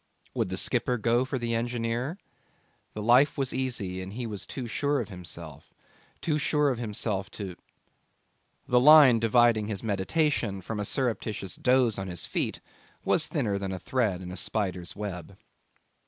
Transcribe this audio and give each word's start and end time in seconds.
Would 0.33 0.49
the 0.49 0.57
skipper 0.57 0.97
go 0.97 1.25
for 1.25 1.37
the 1.37 1.53
engineer?... 1.53 2.17
The 2.95 3.03
life 3.03 3.37
was 3.37 3.53
easy 3.53 4.01
and 4.01 4.13
he 4.13 4.25
was 4.25 4.47
too 4.47 4.65
sure 4.65 4.99
of 4.99 5.09
himself 5.09 5.75
too 6.21 6.39
sure 6.39 6.71
of 6.71 6.79
himself 6.79 7.29
to... 7.37 7.55
The 8.67 8.79
line 8.79 9.19
dividing 9.19 9.67
his 9.67 9.83
meditation 9.83 10.59
from 10.61 10.79
a 10.79 10.85
surreptitious 10.85 11.55
doze 11.55 11.99
on 11.99 12.07
his 12.07 12.25
feet 12.25 12.61
was 13.05 13.27
thinner 13.27 13.59
than 13.59 13.71
a 13.71 13.77
thread 13.77 14.23
in 14.23 14.31
a 14.31 14.37
spider's 14.37 14.95
web. 14.95 15.37